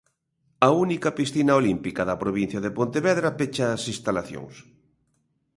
[0.67, 4.55] A única piscina olímpica da provincia de Pontevedra pecha as instalacións.